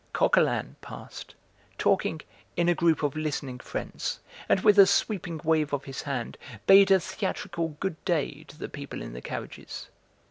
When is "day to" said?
8.03-8.57